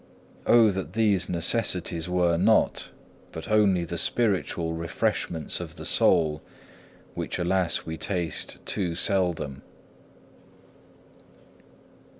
[0.47, 0.71] O!
[0.71, 2.89] that these necessities were not,
[3.31, 6.41] but only the spiritual refreshments of the soul,
[7.13, 9.61] which alas we taste too seldom.